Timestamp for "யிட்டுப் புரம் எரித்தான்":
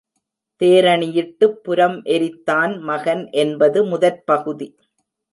1.09-2.73